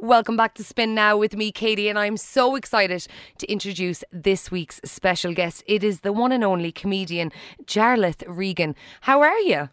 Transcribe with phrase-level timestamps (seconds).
[0.00, 3.04] Welcome back to Spin Now with me, Katie, and I'm so excited
[3.38, 5.64] to introduce this week's special guest.
[5.66, 7.32] It is the one and only comedian
[7.64, 8.76] Jarlath Regan.
[9.00, 9.70] How are you?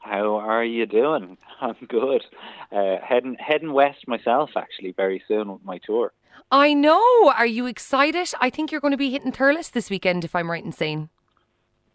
[0.00, 1.38] How are you doing?
[1.60, 2.24] I'm good.
[2.72, 6.12] Uh, heading heading west myself, actually, very soon with my tour.
[6.50, 7.30] I know.
[7.30, 8.32] Are you excited?
[8.40, 11.08] I think you're going to be hitting Thurles this weekend, if I'm right in saying.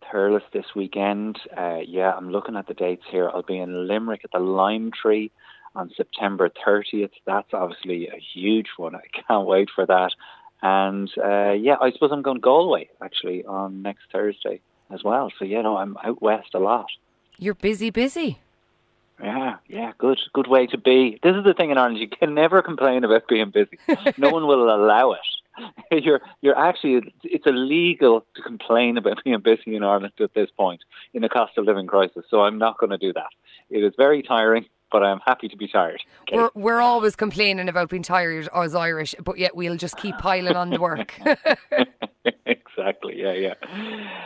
[0.09, 1.37] Thurles this weekend.
[1.55, 3.29] Uh, yeah, I'm looking at the dates here.
[3.29, 5.33] I'll be in Limerick at the Lime Tree
[5.75, 7.11] on September 30th.
[7.25, 8.95] That's obviously a huge one.
[8.95, 10.11] I can't wait for that.
[10.61, 15.31] And uh, yeah, I suppose I'm going Galway actually on next Thursday as well.
[15.37, 16.87] So you know, I'm out west a lot.
[17.37, 18.39] You're busy, busy.
[19.21, 21.19] Yeah, yeah, good, good way to be.
[21.23, 23.77] This is the thing in Ireland: you can never complain about being busy.
[24.17, 25.19] no one will allow it.
[26.03, 30.81] You're, you're actually, it's illegal to complain about being busy in Ireland at this point
[31.15, 32.25] in a cost of living crisis.
[32.29, 33.29] So I'm not going to do that.
[33.71, 36.03] It is very tiring but I'm happy to be tired.
[36.23, 36.37] Okay.
[36.37, 40.55] We're, we're always complaining about being tired as Irish, but yet we'll just keep piling
[40.55, 41.19] on the work.
[42.45, 43.53] exactly, yeah, yeah.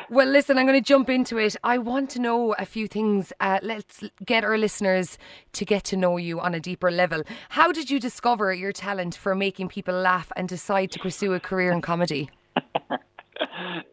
[0.09, 1.55] Well, listen, I'm going to jump into it.
[1.63, 3.33] I want to know a few things.
[3.39, 5.17] Uh, let's get our listeners
[5.53, 7.23] to get to know you on a deeper level.
[7.49, 11.39] How did you discover your talent for making people laugh and decide to pursue a
[11.39, 12.29] career in comedy?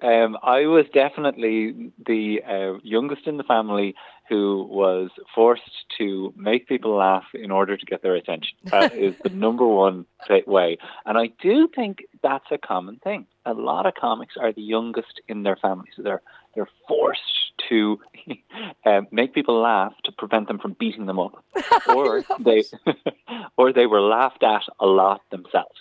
[0.03, 3.95] Um, I was definitely the uh, youngest in the family
[4.29, 8.57] who was forced to make people laugh in order to get their attention.
[8.65, 10.07] That is the number one
[10.47, 10.79] way.
[11.07, 13.27] And I do think that's a common thing.
[13.47, 16.23] A lot of comics are the youngest in their family, so they're
[16.55, 17.23] they're forced
[17.69, 18.01] to
[18.87, 21.43] uh, make people laugh to prevent them from beating them up,
[21.89, 22.65] or they
[23.57, 25.81] or they were laughed at a lot themselves.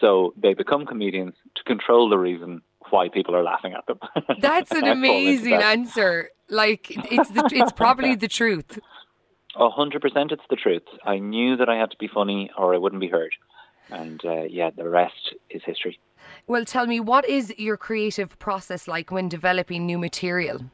[0.00, 3.98] So they become comedians to control the reason why people are laughing at them.
[4.40, 5.78] That's an amazing that.
[5.78, 6.30] answer.
[6.48, 8.78] Like it's the, it's probably the truth.
[9.56, 10.82] A hundred percent, it's the truth.
[11.04, 13.34] I knew that I had to be funny, or I wouldn't be heard.
[13.90, 15.98] And uh, yeah, the rest is history.
[16.46, 20.64] Well, tell me, what is your creative process like when developing new material?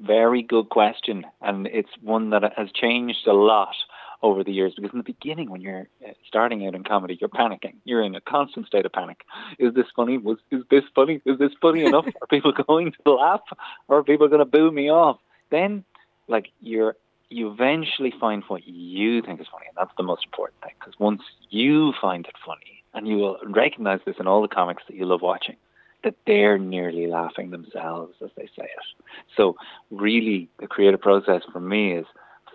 [0.00, 3.74] Very good question, and it's one that has changed a lot
[4.22, 7.30] over the years because in the beginning when you're uh, starting out in comedy you're
[7.30, 7.74] panicking.
[7.84, 9.22] You're in a constant state of panic.
[9.58, 10.18] Is this funny?
[10.18, 11.20] Was is this funny?
[11.24, 12.06] Is this funny enough?
[12.20, 13.40] Are people going to laugh?
[13.88, 15.18] Or are people going to boo me off?
[15.50, 15.84] Then
[16.28, 16.96] like you're
[17.28, 20.98] you eventually find what you think is funny and that's the most important thing because
[20.98, 24.96] once you find it funny and you will recognize this in all the comics that
[24.96, 25.56] you love watching
[26.02, 29.04] that they're nearly laughing themselves as they say it.
[29.36, 29.56] So
[29.90, 32.06] really the creative process for me is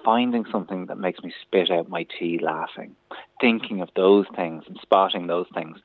[0.06, 2.96] finding something that makes me spit out my tea laughing,
[3.42, 5.80] thinking of those things and spotting those things,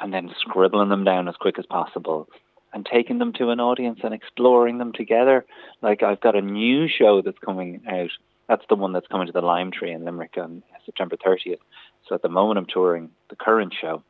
[0.00, 2.28] and then scribbling them down as quick as possible
[2.72, 5.44] and taking them to an audience and exploring them together.
[5.82, 8.10] Like I've got a new show that's coming out.
[8.48, 11.58] That's the one that's coming to the Lime Tree in Limerick on September 30th.
[12.08, 14.02] So at the moment I'm touring the current show,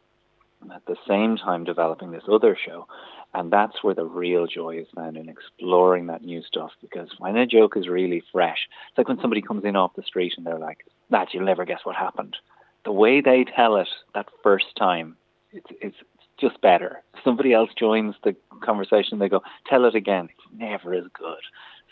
[0.73, 2.87] at the same time developing this other show.
[3.35, 6.71] And that's where the real joy is found in exploring that new stuff.
[6.81, 10.03] Because when a joke is really fresh, it's like when somebody comes in off the
[10.03, 12.37] street and they're like, "That you'll never guess what happened."
[12.85, 15.17] The way they tell it that first time,
[15.53, 15.97] it's it's
[16.39, 17.03] just better.
[17.23, 21.43] Somebody else joins the conversation, they go, "Tell it again." It's never as good.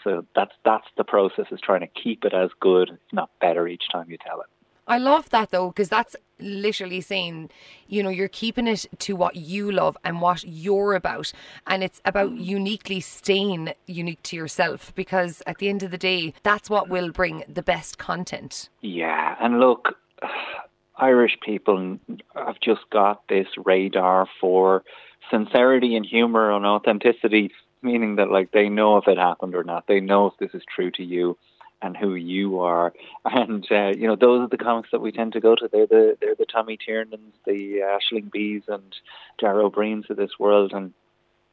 [0.03, 3.69] So that's that's the process is trying to keep it as good, if not better,
[3.69, 4.47] each time you tell it.
[4.87, 7.51] I love that though, because that's literally saying,
[7.87, 11.33] you know, you're keeping it to what you love and what you're about.
[11.67, 16.35] And it's about uniquely staying unique to yourself because at the end of the day,
[16.43, 18.69] that's what will bring the best content.
[18.81, 19.37] Yeah.
[19.41, 19.97] And look,
[20.97, 21.99] Irish people
[22.35, 24.83] have just got this radar for
[25.31, 27.53] sincerity and humor and authenticity,
[27.83, 29.87] meaning that like they know if it happened or not.
[29.87, 31.37] They know if this is true to you
[31.83, 32.93] and who you are.
[33.29, 35.69] And uh, you know, those are the comics that we tend to go to.
[35.71, 38.95] They're the they're the Tommy Tiernans, the Aisling Beas, and
[39.39, 40.73] Dara Ó Briains of this world.
[40.73, 40.95] And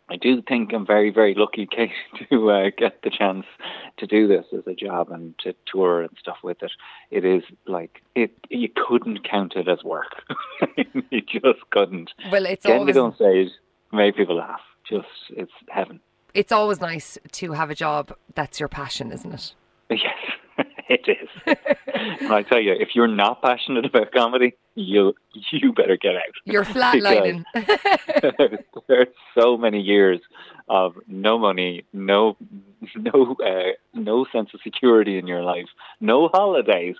[0.08, 1.92] I do think I'm very very lucky Kate,
[2.30, 3.46] to uh, get the chance
[3.98, 6.72] to do this as a job and to tour and stuff with it.
[7.10, 10.24] It is like it you couldn't count it as work.
[11.10, 12.12] you just couldn't.
[12.32, 12.96] Well, it's getting always...
[12.96, 13.50] to go on stage,
[13.92, 14.62] make people laugh.
[14.88, 16.00] Just it's heaven.
[16.34, 19.54] It's always nice to have a job that's your passion, isn't it?
[20.58, 21.58] Yes, it is.
[22.22, 25.14] and I tell you, if you're not passionate about comedy, you
[25.52, 26.34] you better get out.
[26.46, 27.44] You're flatlining.
[28.88, 29.08] there's
[29.38, 30.20] so many years
[30.70, 32.38] of no money, no
[32.96, 35.68] no uh, no sense of security in your life,
[36.00, 36.96] no holidays,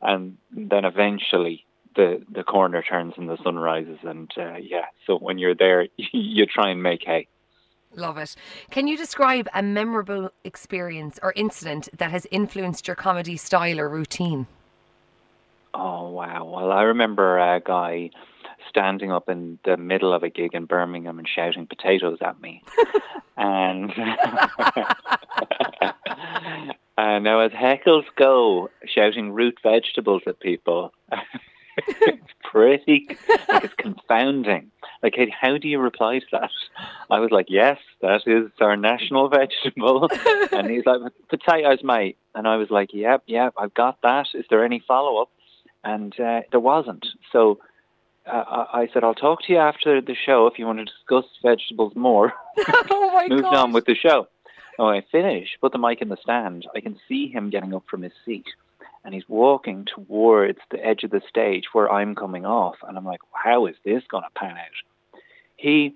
[0.00, 1.66] and then eventually
[1.96, 4.86] the the corner turns and the sun rises, and uh, yeah.
[5.06, 7.28] So when you're there, you try and make hay.
[7.96, 8.36] Love it.
[8.70, 13.88] Can you describe a memorable experience or incident that has influenced your comedy style or
[13.88, 14.46] routine?
[15.72, 16.44] Oh wow!
[16.44, 18.10] Well, I remember a guy
[18.68, 22.62] standing up in the middle of a gig in Birmingham and shouting potatoes at me,
[23.36, 23.90] and
[26.98, 30.92] and now as heckles go, shouting root vegetables at people.
[31.76, 33.06] it's pretty
[33.48, 34.70] like it's confounding.
[35.02, 36.50] Like, how do you reply to that?
[37.10, 40.08] I was like, yes, that is our national vegetable,
[40.52, 44.28] and he's like, potatoes, mate, and I was like, yep, yep, I've got that.
[44.34, 45.30] Is there any follow up?
[45.84, 47.06] And uh, there wasn't.
[47.30, 47.60] So
[48.26, 51.24] uh, I said, I'll talk to you after the show if you want to discuss
[51.42, 52.32] vegetables more.
[52.90, 53.54] oh my Moved gosh.
[53.54, 54.28] on with the show.
[54.76, 57.84] When I finish, put the mic in the stand, I can see him getting up
[57.88, 58.46] from his seat
[59.06, 62.74] and he's walking towards the edge of the stage where I'm coming off.
[62.82, 65.20] And I'm like, how is this going to pan out?
[65.56, 65.94] He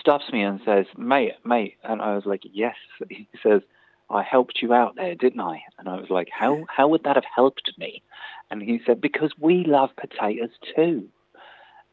[0.00, 1.76] stops me and says, mate, mate.
[1.84, 2.74] And I was like, yes.
[3.08, 3.62] He says,
[4.10, 5.62] I helped you out there, didn't I?
[5.78, 8.02] And I was like, how, how would that have helped me?
[8.50, 11.08] And he said, because we love potatoes too.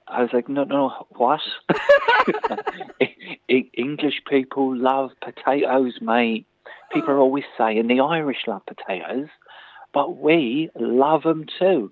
[0.07, 1.41] I was like, no, no, what?
[3.47, 6.47] English people love potatoes, mate.
[6.91, 9.27] People are always saying the Irish love potatoes,
[9.95, 11.91] but we love them too.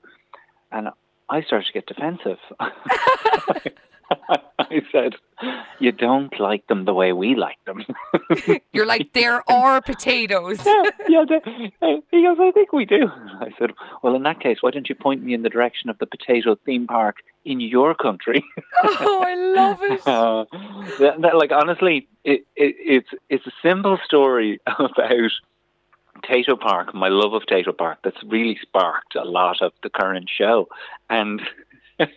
[0.72, 0.90] And
[1.30, 2.38] I started to get defensive.
[4.60, 5.14] I said,
[5.80, 7.86] "You don't like them the way we like them."
[8.74, 10.60] You're like, there are potatoes.
[10.66, 11.24] yeah, yeah.
[11.30, 13.08] They, he goes, "I think we do."
[13.40, 13.72] I said,
[14.04, 16.58] "Well, in that case, why don't you point me in the direction of the potato
[16.66, 18.44] theme park in your country?"
[18.84, 20.08] oh, I love it.
[20.08, 20.46] Uh,
[21.00, 24.92] that, that, like honestly, it, it, it's it's a simple story about
[26.24, 30.30] Tayto Park, my love of Tayto Park, that's really sparked a lot of the current
[30.30, 30.68] show.
[31.10, 31.42] And,
[32.00, 32.08] uh,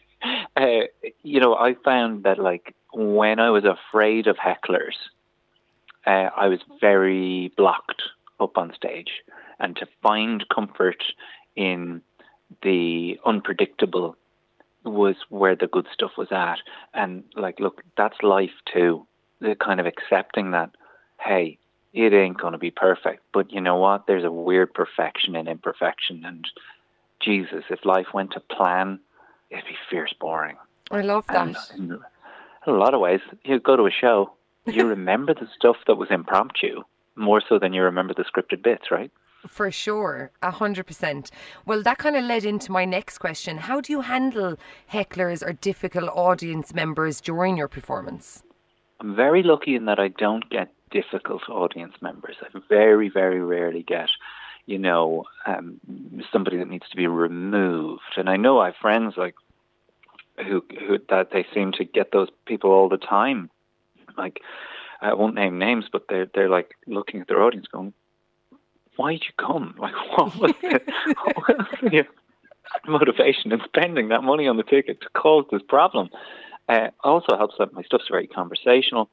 [1.23, 4.97] you know, I found that, like, when I was afraid of hecklers,
[6.06, 8.03] uh, I was very blocked
[8.38, 9.11] up on stage.
[9.58, 11.02] And to find comfort
[11.56, 12.02] in
[12.62, 14.17] the unpredictable
[14.85, 16.59] was where the good stuff was at.
[16.94, 19.06] And, like, look, that's life too.
[19.41, 20.70] The kind of accepting that,
[21.20, 21.59] hey,
[21.96, 23.22] it ain't going to be perfect.
[23.32, 24.06] But you know what?
[24.06, 26.25] There's a weird perfection in imperfection.
[26.26, 26.46] And
[27.20, 29.00] Jesus, if life went to plan,
[29.50, 30.56] it'd be fierce boring.
[30.90, 31.56] I love that.
[31.72, 31.98] And in
[32.66, 34.34] a lot of ways, you go to a show,
[34.66, 36.82] you remember the stuff that was impromptu
[37.16, 39.10] more so than you remember the scripted bits, right?
[39.49, 41.31] For sure, a hundred percent.
[41.64, 43.56] Well, that kind of led into my next question.
[43.56, 44.56] How do you handle
[44.92, 48.42] hecklers or difficult audience members during your performance?
[49.00, 52.37] I'm very lucky in that I don't get difficult audience members.
[52.40, 54.08] I very, very rarely get,
[54.64, 55.78] you know, um,
[56.32, 58.14] somebody that needs to be removed.
[58.16, 59.34] And I know I have friends like
[60.38, 63.50] who, who that they seem to get those people all the time.
[64.16, 64.40] Like
[65.02, 67.92] I won't name names, but they're they're like looking at their audience, going,
[68.96, 69.75] "Why'd you come?
[69.78, 70.81] Like what was the,
[71.25, 72.06] what was
[72.88, 76.08] motivation in spending that money on the ticket to cause this problem?"
[76.69, 79.08] Uh, also helps that my stuff's very conversational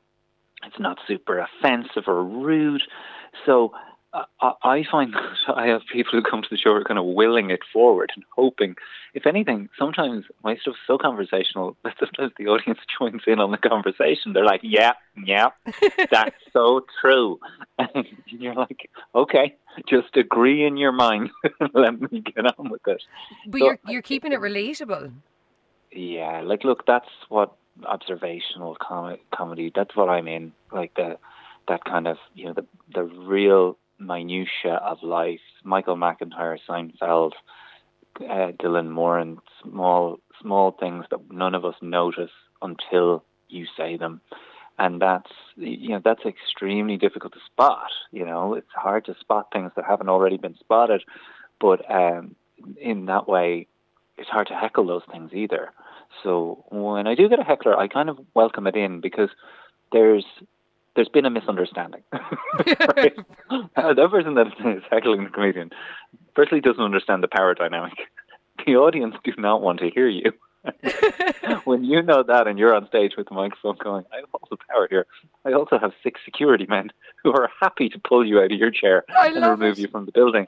[0.66, 2.84] it's not super offensive or rude.
[3.46, 3.74] So
[4.14, 5.14] uh, I find
[5.48, 7.62] that I have people who come to the show who are kind of willing it
[7.72, 8.76] forward and hoping.
[9.14, 13.58] If anything, sometimes my stuff's so conversational that sometimes the audience joins in on the
[13.58, 14.34] conversation.
[14.34, 14.94] They're like, "Yeah,
[15.26, 15.50] yeah,
[16.12, 17.40] that's so true,"
[17.78, 19.56] and you're like, "Okay,
[19.88, 21.32] just agree in your mind.
[21.74, 23.02] Let me get on with it."
[23.48, 25.12] But so, you're you're keeping it relatable.
[25.92, 27.56] Yeah, like look, that's what
[27.86, 29.72] observational com- comedy.
[29.74, 30.54] That's what I mean.
[30.72, 31.18] Like the
[31.68, 35.40] that kind of you know the the real minutia of life.
[35.64, 37.34] Michael McIntyre, Seinfeld,
[38.20, 44.22] uh, Dylan Moran, small small things that none of us notice until you say them,
[44.78, 47.92] and that's you know that's extremely difficult to spot.
[48.12, 51.04] You know, it's hard to spot things that haven't already been spotted,
[51.60, 52.36] but um,
[52.80, 53.68] in that way,
[54.18, 55.72] it's hard to heckle those things either.
[56.22, 59.30] So when I do get a heckler, I kind of welcome it in because
[59.92, 60.26] there's
[60.96, 62.04] there's been a misunderstanding.
[62.14, 63.16] right?
[63.50, 65.72] the person that is heckling the comedian
[66.36, 67.94] firstly doesn't understand the power dynamic.
[68.68, 70.32] The audience do not want to hear you.
[71.66, 74.48] When you know that and you're on stage with the microphone going, I have all
[74.50, 75.06] the power here.
[75.46, 76.92] I also have six security men
[77.24, 79.82] who are happy to pull you out of your chair I and remove it.
[79.82, 80.48] you from the building.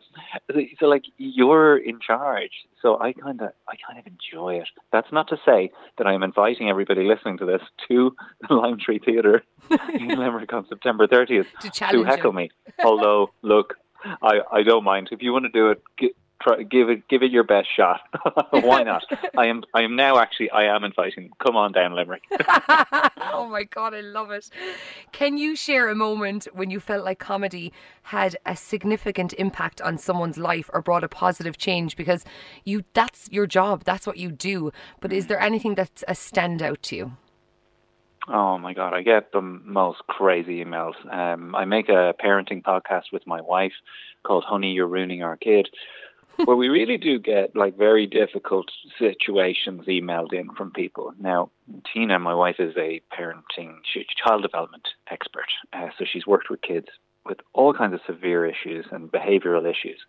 [0.51, 2.51] So, so like you're in charge.
[2.81, 4.67] So I kind of, I kind of enjoy it.
[4.91, 8.15] That's not to say that I am inviting everybody listening to this to
[8.47, 9.43] the Lime Tree Theatre
[9.93, 12.35] in Limerick on September 30th To to heckle him.
[12.37, 12.51] me.
[12.83, 13.75] Although, look,
[14.21, 15.09] I, I don't mind.
[15.11, 15.81] If you want to do it,
[16.41, 18.01] try give it give it your best shot.
[18.51, 19.03] Why not?
[19.37, 21.31] I am I am now actually I am inviting.
[21.43, 22.23] Come on down, Limerick.
[23.17, 24.49] oh my god, I love it.
[25.11, 27.71] Can you share a moment when you felt like comedy
[28.03, 32.23] had a significant impact on someone's life or brought a positive change because
[32.63, 34.71] you that's your job, that's what you do.
[34.99, 37.11] But is there anything that's a standout to you?
[38.27, 40.93] Oh my god, I get the most crazy emails.
[41.13, 43.73] Um, I make a parenting podcast with my wife
[44.23, 45.69] called "Honey, You're Ruining Our Kid,"
[46.43, 51.13] where we really do get like very difficult situations emailed in from people.
[51.19, 51.51] Now,
[51.93, 53.77] Tina, my wife, is a parenting
[54.23, 56.87] child development expert, uh, so she's worked with kids
[57.25, 59.99] with all kinds of severe issues and behavioral issues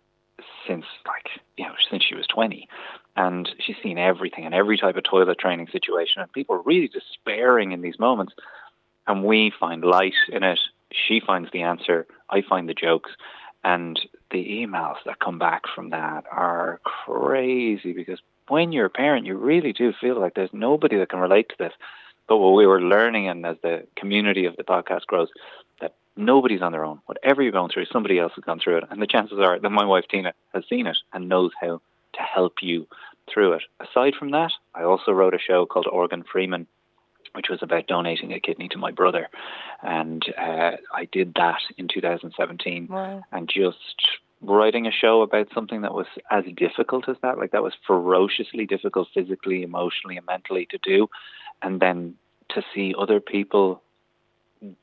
[0.67, 2.67] since like you know since she was 20
[3.15, 6.87] and she's seen everything and every type of toilet training situation and people are really
[6.87, 8.33] despairing in these moments.
[9.07, 10.59] And we find light in it.
[10.91, 12.05] She finds the answer.
[12.29, 13.09] I find the jokes
[13.67, 13.99] and
[14.31, 19.35] the emails that come back from that are crazy because when you're a parent, you
[19.35, 21.73] really do feel like there's nobody that can relate to this.
[22.29, 25.27] But what we were learning, and as the community of the podcast grows,
[25.81, 27.01] that nobody's on their own.
[27.07, 28.85] Whatever you're going through, somebody else has gone through it.
[28.89, 31.81] And the chances are that my wife Tina has seen it and knows how
[32.13, 32.87] to help you
[33.33, 33.63] through it.
[33.81, 36.67] Aside from that, I also wrote a show called Organ Freeman
[37.37, 39.29] which was about donating a kidney to my brother.
[39.83, 43.21] And uh, I did that in 2017 wow.
[43.31, 43.77] and just
[44.41, 48.65] writing a show about something that was as difficult as that, like that was ferociously
[48.65, 51.11] difficult physically, emotionally, and mentally to do.
[51.61, 52.15] And then
[52.49, 53.83] to see other people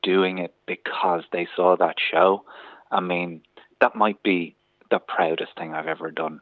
[0.01, 2.45] doing it because they saw that show,
[2.89, 3.41] I mean,
[3.81, 4.55] that might be
[4.89, 6.39] the proudest thing I've ever done.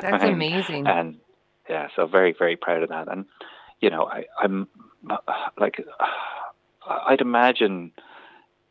[0.00, 0.86] That's amazing.
[0.86, 1.18] And
[1.68, 3.08] yeah, so very, very proud of that.
[3.08, 3.26] And,
[3.82, 4.68] you know, I, I'm
[5.58, 5.84] like
[7.08, 7.92] I'd imagine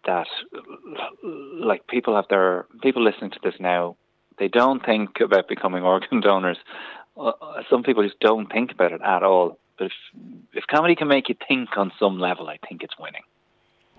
[0.05, 0.27] that
[1.23, 3.95] like people have their people listening to this now
[4.39, 6.57] they don't think about becoming organ donors.
[7.19, 7.31] Uh,
[7.69, 9.59] some people just don't think about it at all.
[9.77, 9.93] But if
[10.53, 13.23] if comedy can make you think on some level i think it's winning.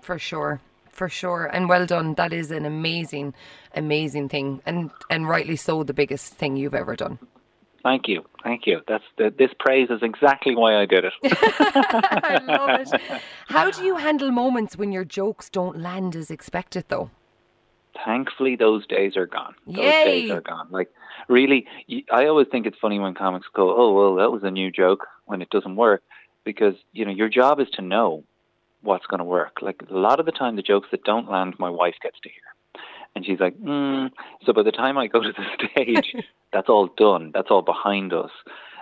[0.01, 0.61] For sure.
[0.89, 1.49] For sure.
[1.51, 2.13] And well done.
[2.13, 3.33] That is an amazing
[3.73, 4.61] amazing thing.
[4.65, 7.19] And and rightly so the biggest thing you've ever done
[7.85, 8.81] Thank you, thank you.
[8.87, 11.13] That's the, this praise is exactly why I did it.
[11.23, 13.21] I love it.
[13.45, 17.11] How do you handle moments when your jokes don't land as expected, though?
[18.03, 19.53] Thankfully, those days are gone.
[19.67, 20.03] Those Yay.
[20.03, 20.67] days are gone.
[20.71, 20.89] Like
[21.29, 21.67] really,
[22.11, 25.05] I always think it's funny when comics go, "Oh, well, that was a new joke,"
[25.25, 26.01] when it doesn't work,
[26.43, 28.23] because you know your job is to know
[28.81, 29.61] what's going to work.
[29.61, 32.29] Like a lot of the time, the jokes that don't land, my wife gets to
[32.29, 32.54] hear.
[33.15, 34.09] And she's like, mm.
[34.45, 36.13] so by the time I go to the stage,
[36.51, 37.31] that's all done.
[37.33, 38.31] That's all behind us.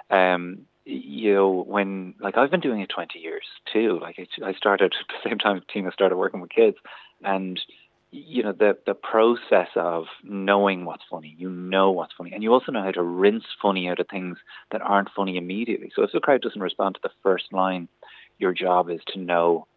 [0.09, 3.99] Um, you know, when like I've been doing it 20 years too.
[4.01, 6.77] Like I started at the same time Tina started working with kids,
[7.23, 7.59] and
[8.11, 11.35] you know the the process of knowing what's funny.
[11.37, 14.37] You know what's funny, and you also know how to rinse funny out of things
[14.71, 15.91] that aren't funny immediately.
[15.95, 17.87] So if the crowd doesn't respond to the first line,
[18.39, 19.67] your job is to know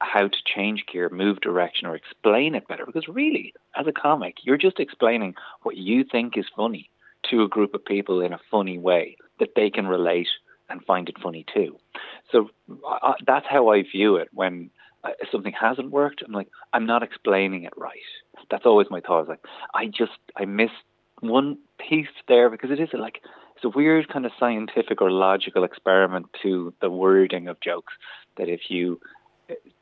[0.00, 2.84] how to change gear, move direction, or explain it better.
[2.86, 6.90] Because really, as a comic, you're just explaining what you think is funny
[7.30, 10.28] to a group of people in a funny way that they can relate
[10.68, 11.76] and find it funny too.
[12.30, 12.50] So
[12.88, 14.70] uh, that's how I view it when
[15.02, 16.22] uh, something hasn't worked.
[16.24, 17.98] I'm like, I'm not explaining it right.
[18.50, 19.28] That's always my thought.
[19.28, 19.44] Like,
[19.74, 20.72] I just, I missed
[21.20, 23.20] one piece there because it is like,
[23.56, 27.92] it's a weird kind of scientific or logical experiment to the wording of jokes
[28.36, 29.00] that if you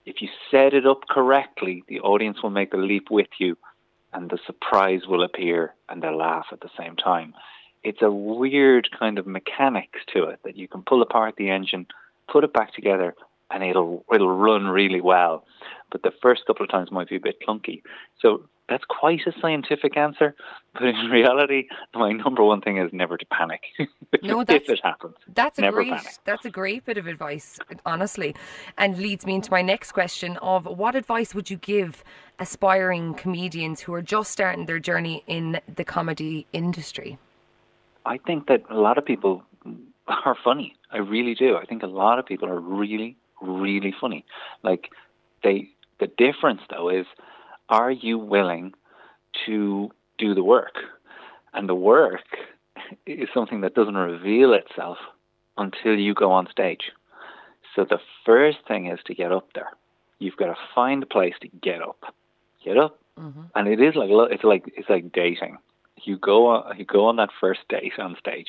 [0.05, 3.57] if you set it up correctly, the audience will make the leap with you
[4.13, 7.35] and the surprise will appear and they'll laugh at the same time.
[7.83, 11.87] It's a weird kind of mechanics to it that you can pull apart the engine,
[12.31, 13.15] put it back together,
[13.51, 15.45] and it'll it'll run really well.
[15.91, 17.83] But the first couple of times might be a bit clunky.
[18.21, 20.35] So that's quite a scientific answer,
[20.75, 23.63] but in reality, my number one thing is never to panic.
[24.23, 25.91] no, that's, if it happens, that's a great.
[25.91, 26.15] Panic.
[26.25, 28.35] That's a great bit of advice, honestly,
[28.79, 32.05] and leads me into my next question: of what advice would you give
[32.39, 37.19] aspiring comedians who are just starting their journey in the comedy industry?
[38.05, 39.45] I think that a lot of people
[40.09, 40.75] are funny.
[40.91, 41.57] I really do.
[41.57, 44.25] I think a lot of people are really, really funny.
[44.63, 44.91] Like
[45.43, 47.07] they, the difference though is
[47.73, 48.75] are you willing
[49.47, 50.75] to do the work?
[51.55, 52.27] And the work
[53.07, 54.99] is something that doesn't reveal itself
[55.57, 56.93] until you go on stage.
[57.75, 59.71] So the first thing is to get up there.
[60.19, 62.15] You've got to find a place to get up.
[62.63, 63.43] Get up, mm-hmm.
[63.57, 65.59] and it is like it's like it's like dating.
[66.05, 68.49] You go on, you go on that first date on stage,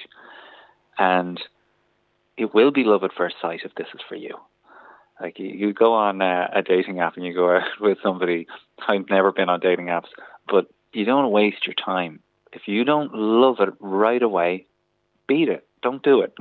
[1.00, 1.42] and
[2.38, 4.38] it will be love at first sight if this is for you.
[5.24, 8.46] Like you, you go on uh, a dating app and you go out with somebody.
[8.88, 10.10] I've never been on dating apps,
[10.48, 12.20] but you don't waste your time
[12.52, 14.68] If you don't love it right away,
[15.28, 15.66] beat it.
[15.82, 16.34] Don't do it.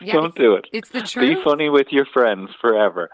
[0.00, 0.66] Yeah, don't do it.
[0.72, 1.36] It's the truth.
[1.36, 3.10] Be funny with your friends forever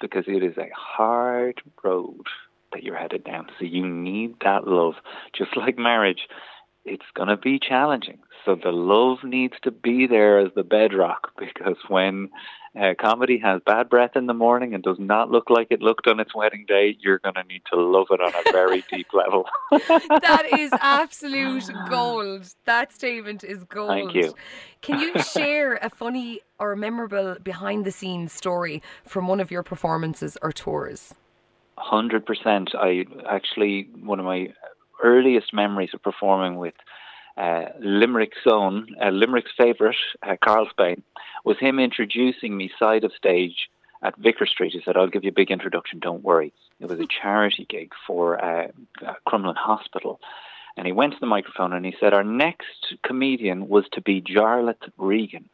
[0.00, 2.26] because it is a hard road
[2.72, 3.48] that you're headed down.
[3.58, 4.94] So you need that love.
[5.36, 6.28] Just like marriage,
[6.86, 8.18] it's going to be challenging.
[8.44, 12.30] So the love needs to be there as the bedrock because when
[12.80, 16.06] uh, comedy has bad breath in the morning and does not look like it looked
[16.06, 19.08] on its wedding day, you're going to need to love it on a very deep
[19.12, 19.46] level.
[19.70, 22.54] that is absolute gold.
[22.66, 23.88] That statement is gold.
[23.88, 24.34] Thank you.
[24.80, 29.62] Can you share a funny or memorable behind the scenes story from one of your
[29.62, 31.14] performances or tours?
[31.78, 32.70] Hundred percent.
[32.74, 34.48] I actually one of my
[35.02, 36.74] earliest memories of performing with
[37.36, 41.02] uh, Limerick's own, uh, Limerick's favourite, uh, Karl Spain,
[41.44, 43.68] was him introducing me side of stage
[44.02, 44.72] at Vicar Street.
[44.72, 45.98] He said, "I'll give you a big introduction.
[45.98, 48.68] Don't worry." It was a charity gig for uh,
[49.06, 50.20] uh, Crumlin Hospital,
[50.76, 54.22] and he went to the microphone and he said, "Our next comedian was to be
[54.22, 55.48] Jarlath Regan."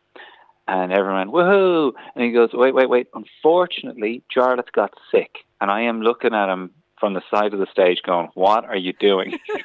[0.69, 1.93] And everyone woohoo!
[2.15, 3.09] And he goes, wait, wait, wait.
[3.15, 5.39] Unfortunately, Jarlath got sick.
[5.61, 6.71] And I am looking at him
[7.03, 9.37] from the side of the stage going, what are you doing?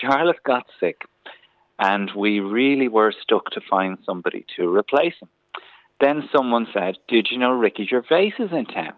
[0.00, 1.02] Jar- got sick.
[1.80, 5.28] And we really were stuck to find somebody to replace him.
[6.00, 8.92] Then someone said, did you know Ricky Gervais is in town?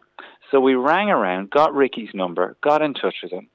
[0.50, 3.49] So we rang around, got Ricky's number, got in touch with him,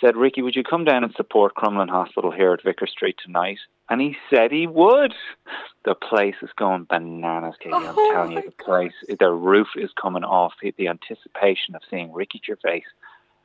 [0.00, 3.58] said, Ricky, would you come down and support Crumlin Hospital here at Vicar Street tonight?
[3.88, 5.12] And he said he would.
[5.84, 7.74] The place is going bananas, Katie.
[7.74, 10.52] I'm Oh telling you, the place, the roof is coming off.
[10.62, 12.84] The anticipation of seeing Ricky Gervais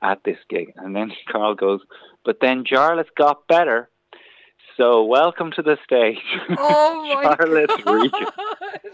[0.01, 0.73] at this gig.
[0.75, 1.81] And then Karl goes,
[2.23, 3.89] but then Jarlath got better.
[4.77, 6.17] So welcome to the stage.
[6.57, 7.35] Oh my.
[7.35, 8.85] God.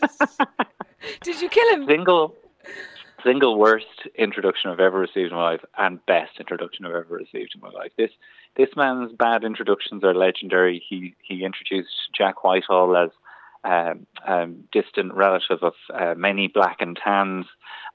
[1.21, 1.85] Did you kill him?
[1.87, 2.35] Single,
[3.23, 3.85] single worst
[4.15, 7.69] introduction I've ever received in my life, and best introduction I've ever received in my
[7.69, 7.91] life.
[7.97, 8.11] This
[8.57, 10.83] this man's bad introductions are legendary.
[10.87, 13.09] He he introduced Jack Whitehall as
[13.63, 17.45] um, um, distant relative of uh, many black and tans.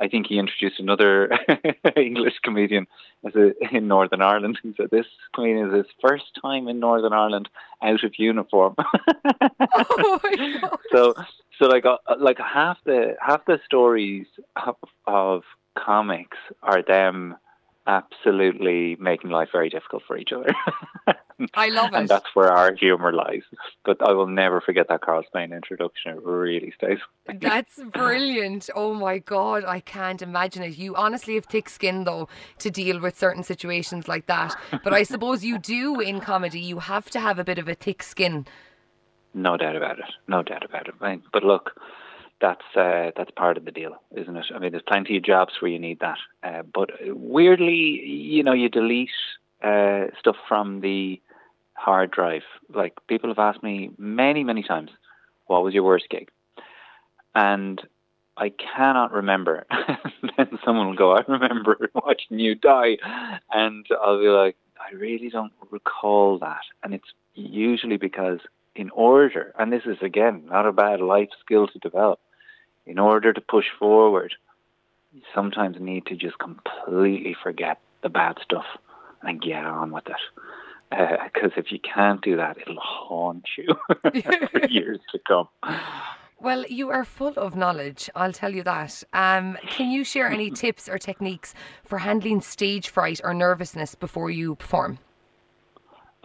[0.00, 1.38] I think he introduced another
[1.96, 2.86] English comedian
[3.26, 4.58] as a, in Northern Ireland.
[4.62, 7.48] He said this comedian is his first time in Northern Ireland
[7.82, 8.76] out of uniform.
[9.98, 10.18] Oh
[10.92, 11.14] so
[11.58, 14.26] so like uh, like half the half the stories
[14.64, 15.42] of, of
[15.76, 17.36] comics are them
[17.86, 20.52] absolutely making life very difficult for each other.
[21.54, 21.96] I love it.
[21.96, 23.42] and that's where our humor lies.
[23.84, 26.12] But I will never forget that Karl Spain introduction.
[26.12, 26.98] It really stays.
[27.40, 28.70] That's brilliant.
[28.74, 30.78] Oh my God, I can't imagine it.
[30.78, 34.56] You honestly have thick skin, though, to deal with certain situations like that.
[34.82, 36.60] But I suppose you do in comedy.
[36.60, 38.46] You have to have a bit of a thick skin.
[39.34, 40.06] No doubt about it.
[40.28, 40.94] No doubt about it.
[41.32, 41.72] But look,
[42.40, 44.46] that's uh, that's part of the deal, isn't it?
[44.54, 46.18] I mean, there's plenty of jobs where you need that.
[46.42, 49.10] Uh, but weirdly, you know, you delete
[49.62, 51.20] uh, stuff from the
[51.74, 52.42] hard drive.
[52.72, 54.90] Like people have asked me many, many times,
[55.46, 56.30] "What was your worst gig?"
[57.34, 57.80] And
[58.36, 59.66] I cannot remember.
[60.36, 62.98] then someone will go, "I remember watching you die,"
[63.50, 68.40] and I'll be like, "I really don't recall that." And it's usually because
[68.76, 72.20] in order, and this is again not a bad life skill to develop,
[72.86, 74.34] in order to push forward,
[75.12, 78.66] you sometimes need to just completely forget the bad stuff
[79.22, 80.22] and get on with it.
[80.90, 83.74] Because if you can't do that, it'll haunt you
[84.52, 85.48] for years to come.
[86.38, 89.02] Well, you are full of knowledge, I'll tell you that.
[89.12, 94.30] Um, can you share any tips or techniques for handling stage fright or nervousness before
[94.30, 94.98] you perform?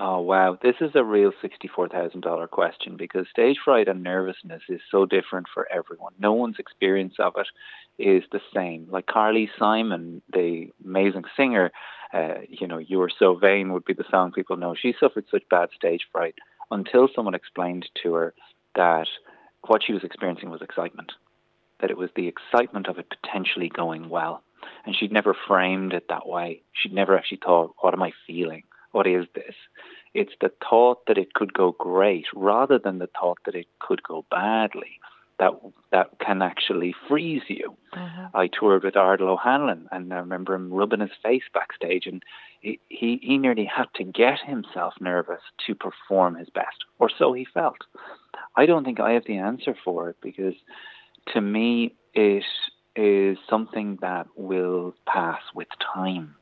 [0.03, 4.63] Oh wow, this is a real sixty-four thousand dollar question because stage fright and nervousness
[4.67, 6.13] is so different for everyone.
[6.17, 7.45] No one's experience of it
[7.99, 8.87] is the same.
[8.89, 11.69] Like Carly Simon, the amazing singer,
[12.15, 14.73] uh, you know, "You Are So Vain" would be the song people know.
[14.73, 16.33] She suffered such bad stage fright
[16.71, 18.33] until someone explained to her
[18.73, 19.07] that
[19.67, 21.11] what she was experiencing was excitement,
[21.79, 24.41] that it was the excitement of it potentially going well,
[24.83, 26.63] and she'd never framed it that way.
[26.73, 29.55] She'd never actually thought, "What am I feeling?" What is this?
[30.13, 34.03] It's the thought that it could go great rather than the thought that it could
[34.03, 34.99] go badly
[35.41, 35.53] that
[35.91, 37.75] that can actually freeze you.
[37.93, 38.37] Mm-hmm.
[38.37, 42.21] I toured with Ardal O'Hanlon and I remember him rubbing his face backstage and
[42.61, 47.33] he, he, he nearly had to get himself nervous to perform his best, or so
[47.33, 47.79] he felt.
[48.55, 50.53] I don't think I have the answer for it because
[51.33, 52.43] to me it
[52.95, 56.35] is something that will pass with time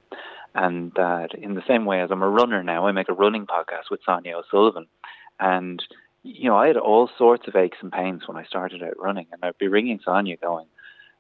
[0.56, 3.46] and that in the same way as I'm a runner now, I make a running
[3.46, 4.88] podcast with Sonia O'Sullivan,
[5.40, 5.82] and
[6.24, 9.28] you know I had all sorts of aches and pains when I started out running,
[9.32, 10.68] and I'd be ringing Sonia going,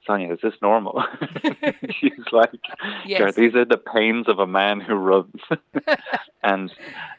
[0.05, 1.03] Sonia, is this normal?
[1.99, 2.51] She's like,
[3.05, 3.35] Yes.
[3.35, 5.41] These are the pains of a man who runs.
[6.43, 6.71] and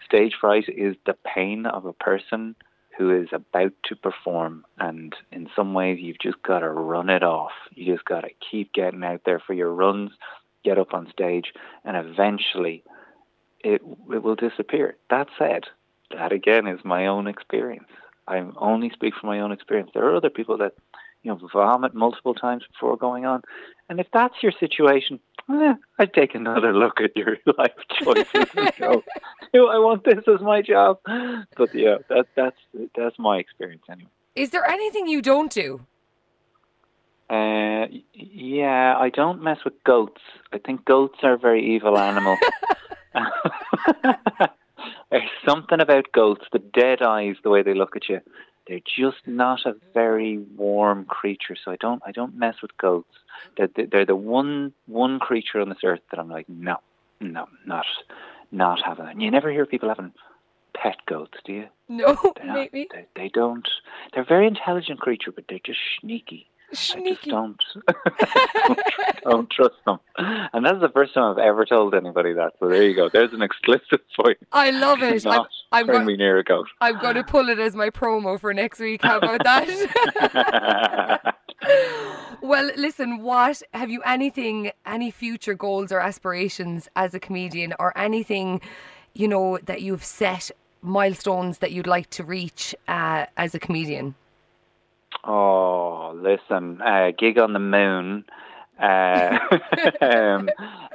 [0.05, 2.57] stage fright is the pain of a person
[2.97, 4.65] who is about to perform.
[4.79, 7.53] And in some ways, you've just got to run it off.
[7.75, 10.11] You just got to keep getting out there for your runs,
[10.65, 11.53] get up on stage,
[11.85, 12.83] and eventually
[13.63, 14.97] it, it will disappear.
[15.11, 15.65] That said,
[16.17, 17.89] that again is my own experience.
[18.27, 19.91] I only speak from my own experience.
[19.93, 20.73] There are other people that,
[21.23, 23.43] you know, vomit multiple times before going on.
[23.89, 25.19] And if that's your situation,
[25.51, 29.03] eh, I'd take another look at your life choices and go,
[29.53, 30.99] do I want this as my job?
[31.05, 32.57] But yeah, that, that's
[32.97, 34.11] that's my experience anyway.
[34.37, 35.81] Is there anything you don't do?
[37.31, 40.21] Uh, yeah, I don't mess with goats.
[40.53, 42.37] I think goats are a very evil animal.
[45.11, 48.21] There's something about goats, the dead eyes, the way they look at you.
[48.67, 53.09] They're just not a very warm creature, so I don't I don't mess with goats.
[53.57, 56.77] They're, they're the one one creature on this earth that I'm like, no,
[57.21, 57.87] no, not
[58.53, 59.07] not having.
[59.07, 60.13] And you never hear people having
[60.75, 61.67] pet goats, do you?
[61.89, 62.89] No, not- maybe.
[62.93, 63.69] They, they don't.
[64.13, 66.47] They're a very intelligent creature, but they're just sneaky.
[66.73, 67.63] I just don't,
[69.25, 69.99] don't trust them.
[70.17, 72.53] And that's the first time I've ever told anybody that.
[72.61, 73.09] So there you go.
[73.09, 74.37] There's an exclusive for you.
[74.53, 75.27] I love it.
[75.27, 76.69] I'm, Not I'm, bring go- near a goat.
[76.81, 79.03] I'm going to pull it as my promo for next week.
[79.03, 81.35] How about that?
[82.41, 87.97] well, listen, what have you anything, any future goals or aspirations as a comedian or
[87.99, 88.61] anything,
[89.15, 90.51] you know, that you've set
[90.83, 94.15] milestones that you'd like to reach uh, as a comedian?
[95.25, 98.25] Oh, listen, uh, gig on the moon.
[98.81, 99.39] Uh,
[100.01, 100.49] um,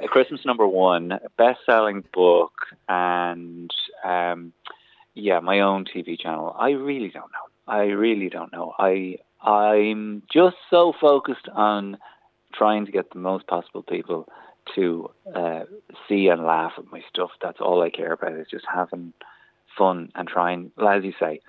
[0.08, 2.52] Christmas number one, best-selling book,
[2.88, 3.70] and
[4.04, 4.52] um,
[5.14, 6.54] yeah, my own TV channel.
[6.58, 7.72] I really don't know.
[7.72, 8.74] I really don't know.
[8.78, 11.98] I I'm just so focused on
[12.54, 14.28] trying to get the most possible people
[14.74, 15.64] to uh,
[16.08, 17.30] see and laugh at my stuff.
[17.40, 18.32] That's all I care about.
[18.32, 19.12] Is just having
[19.78, 21.40] fun and trying, as you say,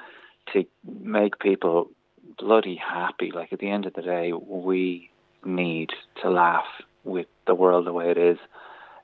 [0.53, 1.89] to make people
[2.37, 3.31] bloody happy.
[3.33, 5.09] Like at the end of the day, we
[5.45, 5.89] need
[6.21, 6.65] to laugh
[7.03, 8.37] with the world the way it is.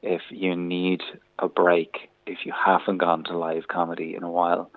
[0.01, 1.01] If you need
[1.39, 4.69] a break, if you haven't gone to live comedy in a while,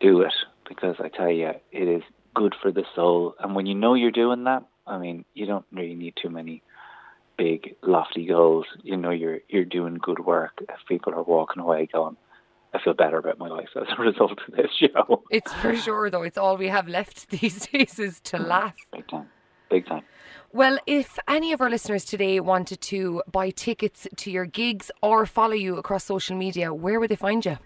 [0.00, 0.34] do it
[0.68, 2.02] because I tell you, it is
[2.34, 3.34] good for the soul.
[3.38, 6.62] And when you know you're doing that, I mean, you don't really need too many
[7.36, 8.66] big lofty goals.
[8.82, 10.62] You know you're you're doing good work.
[10.62, 12.16] If people are walking away going,
[12.74, 15.22] I feel better about my life as a result of this show.
[15.30, 16.22] It's for sure, though.
[16.22, 18.76] It's all we have left these days is to laugh.
[18.92, 19.28] Big time.
[19.70, 20.02] Big time.
[20.52, 25.24] Well, if any of our listeners today wanted to buy tickets to your gigs or
[25.24, 27.58] follow you across social media, where would they find you?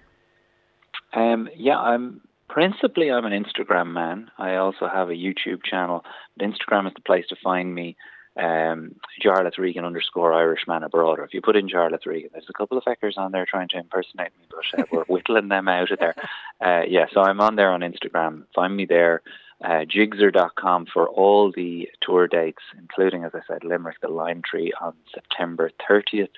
[1.12, 4.30] Um, yeah, I'm principally I'm an Instagram man.
[4.38, 6.04] I also have a YouTube channel.
[6.36, 7.96] But Instagram is the place to find me.
[8.36, 11.18] Um, Jarlath Regan underscore Irishman abroad.
[11.18, 13.68] Or if you put in Jarlath Regan, there's a couple of feckers on there trying
[13.68, 16.14] to impersonate me, but uh, we're whittling them out of there.
[16.60, 18.44] Uh, yeah, so I'm on there on Instagram.
[18.54, 19.22] Find me there.
[19.64, 24.72] Uh, Jigzer.com for all the tour dates, including, as I said, Limerick, the Lime Tree
[24.80, 26.28] on September 30th.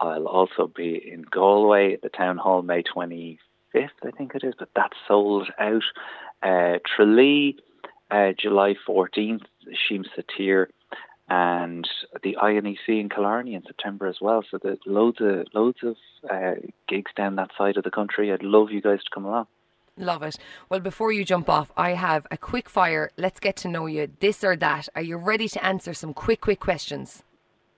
[0.00, 3.38] I'll also be in Galway at the Town Hall May 25th,
[4.04, 5.84] I think it is, but that's sold out.
[6.42, 7.56] Uh, Tralee,
[8.10, 9.44] uh, July 14th,
[9.88, 10.66] Siamsa Tíre,
[11.28, 11.88] and
[12.22, 14.44] the INEC in Killarney in September as well.
[14.50, 15.96] So there's loads of loads of
[16.30, 16.54] uh,
[16.88, 18.32] gigs down that side of the country.
[18.32, 19.46] I'd love you guys to come along.
[19.98, 20.38] Love it.
[20.68, 23.10] Well, before you jump off, I have a quick fire.
[23.16, 24.10] Let's get to know you.
[24.20, 24.88] This or that.
[24.94, 27.22] Are you ready to answer some quick, quick questions?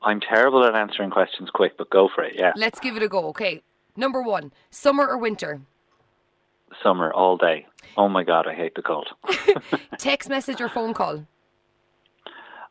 [0.03, 2.35] I'm terrible at answering questions quick, but go for it.
[2.37, 3.27] Yeah, Let's give it a go.
[3.29, 3.63] Okay.
[3.97, 5.61] Number one, summer or winter?
[6.83, 7.67] summer all day.
[7.97, 9.09] Oh my god, I hate the cold.
[9.99, 11.27] Text message or phone call?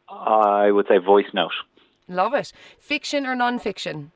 [0.10, 1.52] I would say voice note.
[2.08, 2.54] Love it.
[2.80, 4.12] Fiction or non-fiction?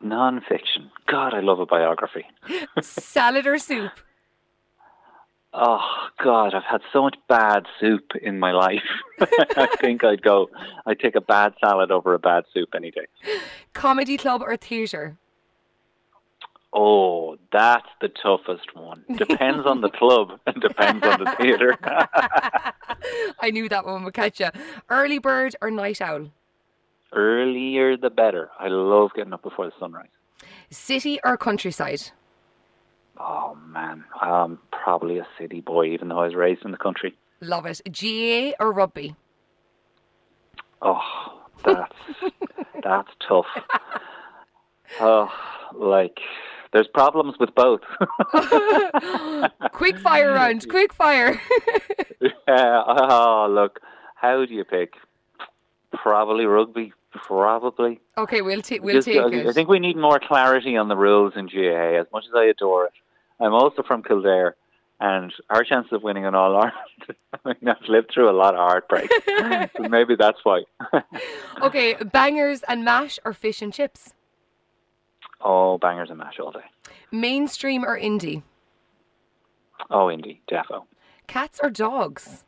[0.00, 0.90] Non-fiction.
[1.06, 2.24] God, I love a biography.
[2.80, 3.92] Salad or soup?
[5.54, 5.80] Oh
[6.24, 8.82] God, I've had so much bad soup in my life.
[9.20, 10.48] I think I'd go.
[10.86, 13.06] I'd take a bad salad over a bad soup any day.
[13.74, 15.18] Comedy club or theatre?
[16.72, 19.04] Oh, that's the toughest one.
[19.16, 21.76] Depends on the club and depends on the theatre.
[23.40, 24.48] I knew that one would catch you.
[24.88, 26.30] Early bird or night owl?
[27.12, 28.50] Earlier the better.
[28.58, 30.08] I love getting up before the sunrise.
[30.70, 32.02] City or countryside?
[33.18, 37.14] Oh man, I'm probably a city boy, even though I was raised in the country.
[37.42, 37.82] Love it.
[37.84, 39.14] GAA or rugby?
[40.80, 41.92] Oh, that's
[42.82, 43.46] that's tough.
[45.00, 45.30] Oh,
[45.74, 46.18] like
[46.72, 47.80] there's problems with both.
[49.72, 51.40] quick fire round, quick fire.
[52.46, 53.80] Yeah, oh, look,
[54.14, 54.94] How do you pick?
[55.92, 56.92] Probably rugby.
[57.12, 58.00] Probably.
[58.16, 59.46] Okay, we'll, ta- we'll Just- take I, it.
[59.48, 61.98] I think we need more clarity on the rules in GAA.
[62.00, 62.92] As much as I adore it,
[63.40, 64.54] I'm also from Kildare,
[65.00, 67.16] and our chances of winning an All Ireland.
[67.44, 69.10] I mean, I've lived through a lot of heartbreak,
[69.76, 70.62] so maybe that's why.
[71.60, 74.14] Okay, bangers and mash or fish and chips?
[75.44, 76.60] Oh, bangers and mash all day.
[77.10, 78.42] Mainstream or indie?
[79.90, 80.84] Oh, indie, defo.
[81.26, 82.44] Cats or dogs?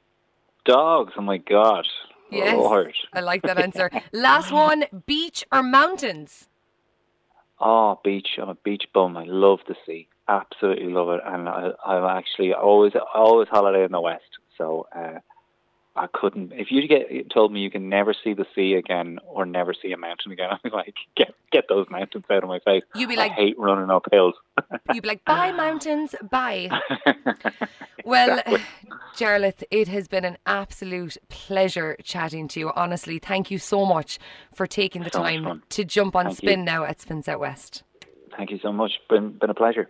[0.64, 1.12] Dogs.
[1.16, 1.86] Oh my God.
[2.30, 2.56] Yes.
[2.56, 2.94] Lord.
[3.12, 3.90] I like that answer.
[4.12, 6.48] Last one, beach or mountains?
[7.60, 8.28] Oh, beach.
[8.40, 9.16] I'm a beach bum.
[9.16, 10.08] I love the sea.
[10.28, 11.20] Absolutely love it.
[11.24, 14.22] And I, I'm actually always always holiday in the west.
[14.56, 15.18] So uh,
[15.96, 16.52] I couldn't.
[16.52, 19.92] If you get told me you can never see the sea again or never see
[19.92, 22.82] a mountain again, I'd be like, get get those mountains out of my face.
[22.96, 24.34] You'd be like- I hate running up hills.
[24.92, 26.68] You'd be like, bye, mountains, bye.
[28.04, 28.42] Well,
[29.16, 32.70] Jarlath, it has been an absolute pleasure chatting to you.
[32.76, 34.18] Honestly, thank you so much
[34.52, 36.48] for taking the So time to jump on Thank you.
[36.50, 37.82] spin now at Spin South West.
[38.36, 38.92] Thank you so much.
[39.08, 39.88] Been been a pleasure.